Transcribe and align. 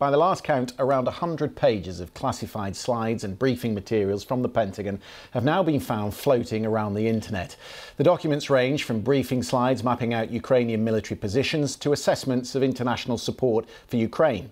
By 0.00 0.10
the 0.10 0.16
last 0.16 0.44
count, 0.44 0.72
around 0.78 1.04
100 1.04 1.54
pages 1.54 2.00
of 2.00 2.14
classified 2.14 2.74
slides 2.74 3.22
and 3.22 3.38
briefing 3.38 3.74
materials 3.74 4.24
from 4.24 4.40
the 4.40 4.48
Pentagon 4.48 4.98
have 5.32 5.44
now 5.44 5.62
been 5.62 5.78
found 5.78 6.14
floating 6.14 6.64
around 6.64 6.94
the 6.94 7.06
internet. 7.06 7.54
The 7.98 8.04
documents 8.04 8.48
range 8.48 8.84
from 8.84 9.02
briefing 9.02 9.42
slides 9.42 9.84
mapping 9.84 10.14
out 10.14 10.30
Ukrainian 10.30 10.82
military 10.82 11.18
positions 11.18 11.76
to 11.76 11.92
assessments 11.92 12.54
of 12.54 12.62
international 12.62 13.18
support 13.18 13.68
for 13.88 13.96
Ukraine. 13.96 14.50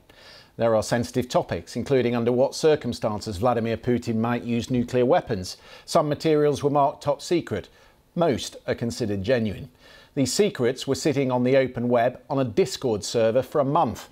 There 0.58 0.76
are 0.76 0.82
sensitive 0.82 1.31
topics, 1.31 1.76
including 1.76 2.15
under 2.15 2.30
what 2.30 2.54
circumstances 2.54 3.38
Vladimir 3.38 3.78
Putin 3.78 4.17
might 4.17 4.42
use 4.42 4.71
nuclear 4.71 5.06
weapons. 5.06 5.56
Some 5.87 6.10
materials 6.10 6.62
were 6.62 6.69
marked 6.69 7.03
top 7.03 7.22
secret. 7.22 7.71
Most 8.15 8.58
are 8.67 8.74
considered 8.74 9.22
genuine. 9.22 9.71
These 10.15 10.30
secrets 10.30 10.87
were 10.87 10.94
sitting 10.94 11.33
on 11.33 11.44
the 11.44 11.56
open 11.56 11.88
web 11.88 12.21
on 12.28 12.38
a 12.38 12.44
Discord 12.44 13.03
server 13.03 13.40
for 13.40 13.62
a 13.62 13.65
month 13.65 14.10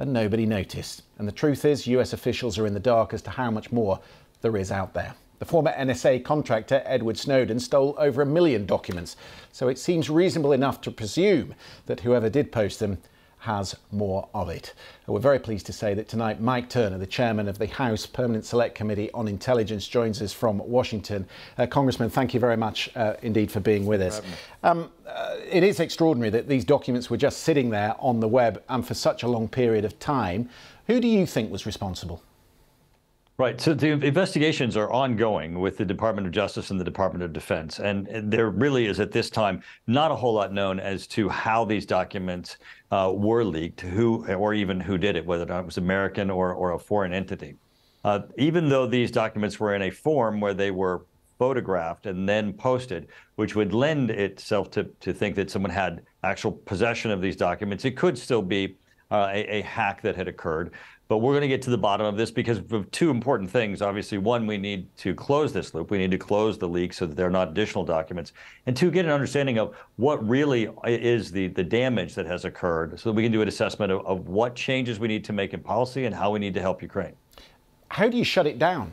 and 0.00 0.12
nobody 0.12 0.46
noticed. 0.46 1.02
And 1.18 1.28
the 1.28 1.32
truth 1.32 1.64
is, 1.64 1.86
US 1.86 2.12
officials 2.12 2.58
are 2.58 2.66
in 2.66 2.74
the 2.74 2.80
dark 2.80 3.14
as 3.14 3.22
to 3.22 3.30
how 3.30 3.50
much 3.50 3.70
more 3.70 4.00
there 4.40 4.56
is 4.56 4.72
out 4.72 4.94
there. 4.94 5.14
The 5.38 5.44
former 5.44 5.72
NSA 5.72 6.24
contractor 6.24 6.82
Edward 6.84 7.16
Snowden 7.16 7.60
stole 7.60 7.94
over 7.98 8.22
a 8.22 8.26
million 8.26 8.66
documents, 8.66 9.16
so 9.52 9.68
it 9.68 9.78
seems 9.78 10.10
reasonable 10.10 10.52
enough 10.52 10.80
to 10.82 10.90
presume 10.90 11.54
that 11.86 12.00
whoever 12.00 12.28
did 12.28 12.50
post 12.50 12.80
them 12.80 12.98
has 13.40 13.74
more 13.90 14.28
of 14.34 14.50
it. 14.50 14.74
we're 15.06 15.18
very 15.18 15.38
pleased 15.38 15.64
to 15.64 15.72
say 15.72 15.94
that 15.94 16.08
tonight 16.08 16.42
Mike 16.42 16.68
Turner, 16.68 16.98
the 16.98 17.06
chairman 17.06 17.48
of 17.48 17.58
the 17.58 17.66
House 17.66 18.04
Permanent 18.04 18.44
Select 18.44 18.74
Committee 18.74 19.10
on 19.12 19.26
Intelligence, 19.28 19.88
joins 19.88 20.20
us 20.20 20.30
from 20.30 20.58
Washington. 20.58 21.26
Uh, 21.56 21.66
Congressman, 21.66 22.10
thank 22.10 22.34
you 22.34 22.40
very 22.40 22.58
much 22.58 22.90
uh, 22.96 23.14
indeed 23.22 23.50
for 23.50 23.60
being 23.60 23.86
with 23.86 24.02
us. 24.02 24.20
It 25.50 25.62
is 25.62 25.80
extraordinary 25.80 26.30
that 26.30 26.48
these 26.48 26.64
documents 26.64 27.10
were 27.10 27.16
just 27.16 27.40
sitting 27.40 27.70
there 27.70 27.94
on 27.98 28.20
the 28.20 28.28
web 28.28 28.62
and 28.68 28.86
for 28.86 28.94
such 28.94 29.22
a 29.22 29.28
long 29.28 29.48
period 29.48 29.84
of 29.84 29.98
time. 29.98 30.48
Who 30.86 31.00
do 31.00 31.08
you 31.08 31.26
think 31.26 31.50
was 31.50 31.66
responsible? 31.66 32.22
Right. 33.36 33.58
So 33.58 33.72
the 33.72 33.92
investigations 33.92 34.76
are 34.76 34.90
ongoing 34.90 35.60
with 35.60 35.78
the 35.78 35.84
Department 35.84 36.26
of 36.26 36.32
Justice 36.32 36.70
and 36.70 36.78
the 36.78 36.84
Department 36.84 37.24
of 37.24 37.32
Defense. 37.32 37.78
And 37.78 38.06
there 38.30 38.50
really 38.50 38.84
is 38.84 39.00
at 39.00 39.12
this 39.12 39.30
time 39.30 39.62
not 39.86 40.10
a 40.10 40.14
whole 40.14 40.34
lot 40.34 40.52
known 40.52 40.78
as 40.78 41.06
to 41.08 41.28
how 41.30 41.64
these 41.64 41.86
documents 41.86 42.58
uh, 42.90 43.10
were 43.14 43.42
leaked, 43.42 43.80
who 43.80 44.26
or 44.26 44.52
even 44.52 44.78
who 44.78 44.98
did 44.98 45.16
it, 45.16 45.24
whether 45.24 45.50
it 45.50 45.64
was 45.64 45.78
American 45.78 46.28
or, 46.28 46.52
or 46.52 46.72
a 46.72 46.78
foreign 46.78 47.14
entity. 47.14 47.56
Uh, 48.04 48.20
even 48.36 48.68
though 48.68 48.86
these 48.86 49.10
documents 49.10 49.58
were 49.58 49.74
in 49.74 49.82
a 49.82 49.90
form 49.90 50.38
where 50.38 50.54
they 50.54 50.70
were 50.70 51.06
photographed 51.40 52.04
and 52.04 52.28
then 52.28 52.52
posted, 52.52 53.08
which 53.36 53.56
would 53.56 53.72
lend 53.72 54.10
itself 54.10 54.70
to, 54.70 54.84
to 55.00 55.10
think 55.10 55.34
that 55.34 55.50
someone 55.50 55.70
had 55.72 56.02
actual 56.22 56.52
possession 56.52 57.10
of 57.10 57.22
these 57.22 57.34
documents, 57.34 57.86
it 57.86 57.96
could 57.96 58.18
still 58.18 58.42
be 58.42 58.76
uh, 59.10 59.30
a, 59.32 59.56
a, 59.56 59.62
hack 59.62 60.02
that 60.02 60.14
had 60.14 60.28
occurred. 60.28 60.70
But 61.08 61.18
we're 61.18 61.32
going 61.32 61.40
to 61.40 61.48
get 61.48 61.62
to 61.62 61.70
the 61.70 61.78
bottom 61.78 62.04
of 62.04 62.18
this 62.18 62.30
because 62.30 62.58
of 62.58 62.90
two 62.90 63.08
important 63.08 63.50
things. 63.50 63.80
Obviously, 63.80 64.18
one, 64.18 64.46
we 64.46 64.58
need 64.58 64.94
to 64.98 65.14
close 65.14 65.50
this 65.50 65.72
loop. 65.72 65.90
We 65.90 65.96
need 65.96 66.10
to 66.10 66.18
close 66.18 66.58
the 66.58 66.68
leak 66.68 66.92
so 66.92 67.06
that 67.06 67.16
there 67.16 67.26
are 67.26 67.36
not 67.40 67.48
additional 67.48 67.86
documents. 67.86 68.34
And 68.66 68.76
two, 68.76 68.90
get 68.90 69.06
an 69.06 69.10
understanding 69.10 69.58
of 69.58 69.74
what 69.96 70.24
really 70.28 70.68
is 70.84 71.32
the, 71.32 71.48
the 71.48 71.64
damage 71.64 72.14
that 72.16 72.26
has 72.26 72.44
occurred 72.44 73.00
so 73.00 73.08
that 73.08 73.14
we 73.14 73.22
can 73.22 73.32
do 73.32 73.40
an 73.40 73.48
assessment 73.48 73.90
of, 73.90 74.04
of 74.06 74.28
what 74.28 74.54
changes 74.54 75.00
we 75.00 75.08
need 75.08 75.24
to 75.24 75.32
make 75.32 75.54
in 75.54 75.60
policy 75.60 76.04
and 76.04 76.14
how 76.14 76.30
we 76.30 76.38
need 76.38 76.52
to 76.52 76.60
help 76.60 76.82
Ukraine. 76.82 77.14
How 77.88 78.08
do 78.08 78.18
you 78.18 78.24
shut 78.24 78.46
it 78.46 78.58
down? 78.58 78.92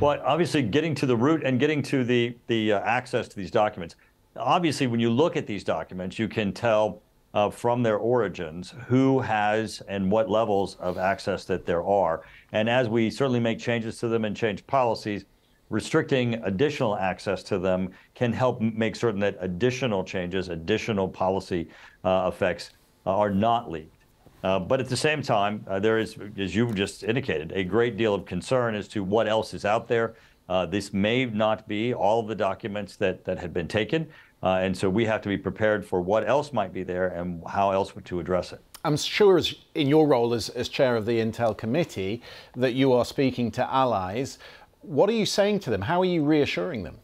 Well, 0.00 0.18
obviously, 0.24 0.62
getting 0.62 0.94
to 0.94 1.04
the 1.04 1.14
root 1.14 1.42
and 1.44 1.60
getting 1.60 1.82
to 1.82 2.04
the, 2.04 2.34
the 2.46 2.72
uh, 2.72 2.80
access 2.80 3.28
to 3.28 3.36
these 3.36 3.50
documents. 3.50 3.96
Obviously, 4.34 4.86
when 4.86 4.98
you 4.98 5.10
look 5.10 5.36
at 5.36 5.46
these 5.46 5.62
documents, 5.62 6.18
you 6.18 6.26
can 6.26 6.54
tell 6.54 7.02
uh, 7.34 7.50
from 7.50 7.82
their 7.82 7.98
origins, 7.98 8.72
who 8.86 9.20
has 9.20 9.82
and 9.88 10.10
what 10.10 10.30
levels 10.30 10.76
of 10.76 10.96
access 10.96 11.44
that 11.44 11.66
there 11.66 11.84
are. 11.84 12.22
And 12.52 12.66
as 12.66 12.88
we 12.88 13.10
certainly 13.10 13.40
make 13.40 13.58
changes 13.58 13.98
to 13.98 14.08
them 14.08 14.24
and 14.24 14.34
change 14.34 14.66
policies, 14.66 15.26
restricting 15.68 16.34
additional 16.44 16.96
access 16.96 17.42
to 17.42 17.58
them 17.58 17.90
can 18.14 18.32
help 18.32 18.62
make 18.62 18.96
certain 18.96 19.20
that 19.20 19.36
additional 19.40 20.02
changes, 20.02 20.48
additional 20.48 21.08
policy 21.08 21.68
uh, 22.04 22.30
effects 22.32 22.70
uh, 23.04 23.14
are 23.14 23.30
not 23.30 23.70
leaked. 23.70 23.99
Uh, 24.42 24.58
but 24.58 24.80
at 24.80 24.88
the 24.88 24.96
same 24.96 25.22
time, 25.22 25.64
uh, 25.68 25.78
there 25.78 25.98
is, 25.98 26.16
as 26.38 26.54
you've 26.54 26.74
just 26.74 27.02
indicated, 27.02 27.52
a 27.52 27.62
great 27.64 27.96
deal 27.96 28.14
of 28.14 28.24
concern 28.24 28.74
as 28.74 28.88
to 28.88 29.04
what 29.04 29.28
else 29.28 29.52
is 29.54 29.64
out 29.64 29.86
there. 29.86 30.14
Uh, 30.48 30.66
this 30.66 30.92
may 30.92 31.26
not 31.26 31.68
be 31.68 31.94
all 31.94 32.20
of 32.20 32.26
the 32.26 32.34
documents 32.34 32.96
that, 32.96 33.24
that 33.24 33.38
had 33.38 33.52
been 33.52 33.68
taken. 33.68 34.08
Uh, 34.42 34.60
and 34.62 34.76
so 34.76 34.88
we 34.88 35.04
have 35.04 35.20
to 35.20 35.28
be 35.28 35.36
prepared 35.36 35.84
for 35.86 36.00
what 36.00 36.26
else 36.26 36.52
might 36.52 36.72
be 36.72 36.82
there 36.82 37.08
and 37.08 37.42
how 37.46 37.70
else 37.70 37.92
to 38.04 38.20
address 38.20 38.52
it. 38.52 38.60
I'm 38.84 38.96
sure, 38.96 39.36
as 39.36 39.54
in 39.74 39.88
your 39.88 40.06
role 40.06 40.32
as, 40.32 40.48
as 40.50 40.70
chair 40.70 40.96
of 40.96 41.04
the 41.04 41.18
Intel 41.18 41.56
Committee, 41.56 42.22
that 42.56 42.72
you 42.72 42.94
are 42.94 43.04
speaking 43.04 43.50
to 43.52 43.72
allies. 43.72 44.38
What 44.80 45.10
are 45.10 45.14
you 45.14 45.26
saying 45.26 45.60
to 45.60 45.70
them? 45.70 45.82
How 45.82 46.00
are 46.00 46.06
you 46.06 46.24
reassuring 46.24 46.82
them? 46.82 46.98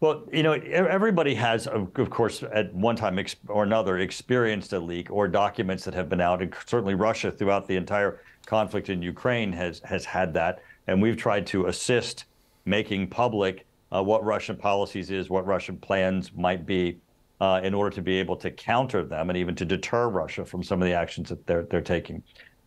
Well, 0.00 0.24
you 0.32 0.42
know, 0.42 0.52
everybody 0.52 1.34
has, 1.34 1.66
of 1.66 2.10
course, 2.10 2.42
at 2.52 2.72
one 2.74 2.96
time 2.96 3.18
or 3.48 3.64
another, 3.64 3.98
experienced 3.98 4.72
a 4.72 4.78
leak 4.78 5.10
or 5.10 5.28
documents 5.28 5.84
that 5.84 5.94
have 5.94 6.08
been 6.08 6.20
out. 6.20 6.42
And 6.42 6.54
certainly, 6.66 6.94
Russia, 6.94 7.30
throughout 7.30 7.66
the 7.66 7.76
entire 7.76 8.20
conflict 8.46 8.88
in 8.88 9.02
Ukraine, 9.02 9.52
has 9.52 9.80
has 9.84 10.04
had 10.04 10.34
that. 10.34 10.62
And 10.86 11.00
we've 11.00 11.16
tried 11.16 11.46
to 11.48 11.66
assist 11.66 12.26
making 12.64 13.08
public 13.08 13.66
uh, 13.92 14.02
what 14.02 14.24
Russian 14.24 14.56
policies 14.56 15.10
is, 15.10 15.30
what 15.30 15.46
Russian 15.46 15.76
plans 15.76 16.32
might 16.34 16.66
be, 16.66 16.98
uh, 17.40 17.60
in 17.62 17.74
order 17.74 17.94
to 17.94 18.02
be 18.02 18.16
able 18.16 18.36
to 18.36 18.50
counter 18.50 19.04
them 19.04 19.30
and 19.30 19.36
even 19.36 19.54
to 19.54 19.64
deter 19.64 20.08
Russia 20.08 20.44
from 20.44 20.62
some 20.62 20.82
of 20.82 20.86
the 20.86 20.94
actions 20.94 21.28
that 21.28 21.46
they're 21.46 21.64
they're 21.64 21.80
taking. 21.80 22.22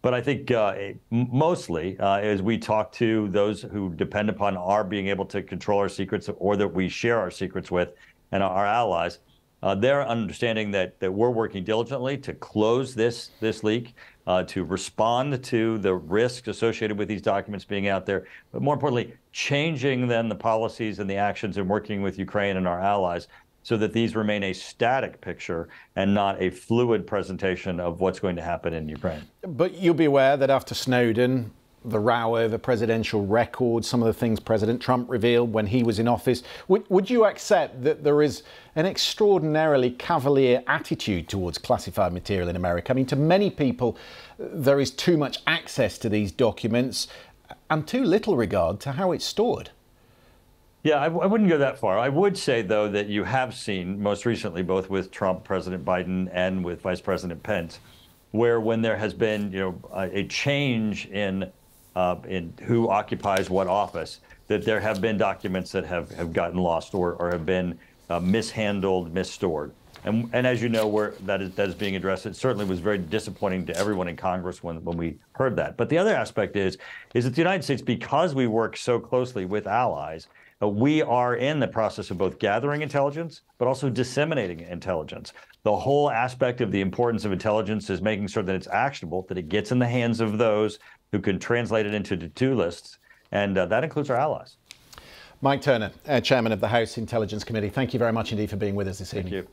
But 0.08 0.14
I 0.14 0.22
think 0.22 0.52
uh, 0.52 0.74
mostly, 1.12 2.00
uh, 2.00 2.20
as 2.20 2.42
we 2.42 2.58
talk 2.58 2.94
to 2.94 3.28
those 3.28 3.62
who 3.62 3.94
depend 3.94 4.30
upon 4.30 4.56
our 4.56 4.86
being 4.86 5.10
able 5.10 5.26
to 5.26 5.44
control 5.44 5.80
our 5.80 5.90
secrets 5.90 6.30
or 6.38 6.56
that 6.56 6.70
we 6.70 6.88
share 6.88 7.20
our 7.20 7.30
secrets 7.30 7.70
with, 7.70 7.92
and 8.32 8.42
our 8.42 8.66
allies, 8.66 9.20
uh, 9.64 9.76
they're 9.76 10.08
understanding 10.08 10.72
that 10.72 10.98
that 11.02 11.12
we're 11.12 11.30
working 11.30 11.66
diligently 11.66 12.18
to 12.20 12.34
close 12.36 12.96
this 12.96 13.32
this 13.42 13.66
leak 13.66 13.96
uh, 14.28 14.44
to 14.44 14.64
respond 14.64 15.44
to 15.44 15.78
the 15.80 15.94
risks 15.94 16.48
associated 16.48 16.98
with 16.98 17.10
these 17.10 17.22
documents 17.22 17.66
being 17.66 17.90
out 17.90 18.06
there, 18.06 18.28
but 18.54 18.62
more 18.62 18.76
importantly, 18.76 19.14
changing 19.34 20.08
then 20.08 20.30
the 20.30 20.36
policies 20.36 21.00
and 21.00 21.10
the 21.10 21.18
actions 21.18 21.58
and 21.58 21.68
working 21.68 22.02
with 22.02 22.18
Ukraine 22.18 22.56
and 22.56 22.66
our 22.66 22.80
allies 22.80 23.28
so 23.68 23.76
that 23.76 23.92
these 23.92 24.16
remain 24.16 24.44
a 24.44 24.54
static 24.54 25.20
picture 25.20 25.68
and 25.98 26.14
not 26.14 26.42
a 26.42 26.50
fluid 26.50 27.06
presentation 27.06 27.82
of 27.82 28.00
what's 28.00 28.18
going 28.18 28.38
to 28.38 28.42
happen 28.42 28.74
in 28.74 28.88
Ukraine. 28.88 29.22
But 29.42 29.74
you'll 29.74 29.94
be 29.94 30.06
aware 30.06 30.38
that 30.38 30.50
after 30.50 30.74
Snowden, 30.74 31.52
the 31.84 32.00
row 32.00 32.38
over 32.38 32.58
presidential 32.58 33.26
records, 33.26 33.86
some 33.86 34.02
of 34.02 34.08
the 34.08 34.14
things 34.14 34.40
President 34.40 34.82
Trump 34.82 35.10
revealed 35.10 35.52
when 35.52 35.68
he 35.68 35.84
was 35.84 36.00
in 36.00 36.08
office. 36.08 36.44
Would, 36.70 36.90
would 36.90 37.10
you 37.10 37.26
accept 37.26 37.84
that 37.84 38.06
there 38.06 38.22
is 38.22 38.44
an 38.78 38.86
extraordinarily 38.86 39.92
cavalier 39.92 40.64
attitude 40.68 41.28
towards 41.28 41.58
classified 41.58 42.14
material 42.14 42.48
in 42.48 42.56
America? 42.56 42.94
I 42.94 42.96
mean, 42.96 43.06
to 43.08 43.18
many 43.18 43.50
people, 43.50 43.98
there 44.40 44.80
is 44.80 44.92
too 44.92 45.18
much 45.18 45.40
access 45.46 45.98
to 45.98 46.08
these 46.08 46.32
documents 46.32 47.10
and 47.70 47.86
too 47.86 48.06
little 48.06 48.38
regard 48.38 48.80
to 48.80 48.94
how 48.94 49.12
it's 49.12 49.26
stored. 49.26 49.72
Yeah, 50.84 50.98
I, 50.98 51.06
I, 51.06 51.26
wouldn't 51.26 51.50
go 51.50 51.58
that 51.58 51.80
far. 51.80 51.98
I 51.98 52.08
would 52.08 52.38
say, 52.38 52.62
though, 52.62 52.88
that 52.90 53.08
you 53.08 53.24
have 53.24 53.54
seen 53.54 54.02
most 54.02 54.26
recently, 54.26 54.62
both 54.64 54.90
with 54.90 55.12
Trump, 55.12 55.44
President 55.44 55.84
Biden, 55.84 56.30
and 56.32 56.64
with 56.64 56.82
Vice 56.82 57.02
President 57.02 57.42
Pence, 57.44 57.80
where 58.32 58.62
when 58.62 58.82
there 58.82 58.96
has 58.96 59.14
been, 59.14 59.52
you 59.52 59.60
know, 59.60 59.82
a, 59.92 60.20
a 60.20 60.28
change 60.28 61.08
in 61.08 61.52
uh, 61.98 62.16
in 62.28 62.54
who 62.62 62.90
occupies 62.90 63.50
what 63.50 63.66
office, 63.66 64.22
that 64.48 64.64
there 64.64 64.80
have 64.80 65.02
been 65.02 65.18
documents 65.18 65.72
that 65.72 65.84
have, 65.84 66.12
have 66.12 66.32
gotten 66.32 66.60
lost 66.60 66.94
or, 66.94 67.14
or 67.14 67.32
have 67.32 67.44
been 67.44 67.78
uh, 68.12 68.20
mishandled, 68.20 69.12
misstored. 69.12 69.72
And, 70.04 70.30
and 70.32 70.46
as 70.46 70.62
you 70.62 70.70
know, 70.70 70.86
where 70.86 71.16
that 71.22 71.42
is, 71.42 71.56
that 71.56 71.68
is 71.68 71.74
being 71.74 71.96
addressed, 71.96 72.28
it 72.28 72.36
certainly 72.36 72.66
was 72.66 72.80
very 72.80 73.00
disappointing 73.00 73.66
to 73.66 73.76
everyone 73.76 74.08
in 74.08 74.16
Congress 74.16 74.62
when, 74.62 74.84
when 74.86 74.96
we 74.96 75.18
heard 75.32 75.56
that. 75.56 75.76
But 75.76 75.90
the 75.90 75.98
other 75.98 76.16
aspect 76.16 76.56
is, 76.56 76.78
is 77.16 77.24
that 77.24 77.32
the 77.32 77.42
United 77.42 77.64
States, 77.64 77.82
because 77.82 78.36
we 78.36 78.46
work 78.46 78.78
so 78.78 79.00
closely 79.00 79.46
with 79.46 79.66
allies, 79.66 80.28
we 80.66 81.04
are 81.04 81.36
in 81.36 81.60
the 81.60 81.68
process 81.68 82.10
of 82.10 82.18
both 82.18 82.40
gathering 82.40 82.82
intelligence, 82.82 83.42
but 83.60 83.68
also 83.68 83.90
disseminating 83.90 84.62
intelligence. 84.62 85.34
The 85.64 85.76
whole 85.76 86.10
aspect 86.10 86.62
of 86.62 86.72
the 86.72 86.82
importance 86.82 87.26
of 87.26 87.32
intelligence 87.32 87.90
is 87.90 88.02
making 88.02 88.28
sure 88.28 88.42
that 88.42 88.56
it's 88.56 88.68
actionable, 88.68 89.24
that 89.30 89.38
it 89.38 89.50
gets 89.50 89.72
in 89.72 89.78
the 89.78 89.88
hands 89.88 90.20
of 90.20 90.38
those 90.38 90.80
who 91.12 91.20
can 91.20 91.38
translate 91.38 91.86
it 91.86 91.94
into 91.94 92.18
to-do 92.18 92.56
lists, 92.56 92.98
and 93.32 93.58
uh, 93.58 93.66
that 93.68 93.84
includes 93.84 94.10
our 94.10 94.18
allies. 94.18 94.58
Mike 95.42 95.62
Turner, 95.62 95.92
uh, 96.08 96.20
Chairman 96.20 96.52
of 96.52 96.60
the 96.60 96.68
House 96.68 96.98
Intelligence 96.98 97.44
Committee, 97.44 97.70
thank 97.70 97.94
you 97.94 98.00
very 98.00 98.12
much 98.12 98.32
indeed 98.32 98.50
for 98.50 98.56
being 98.56 98.74
with 98.74 98.88
us 98.88 98.98
this 98.98 99.12
thank 99.12 99.28
evening. 99.28 99.44
You. 99.44 99.48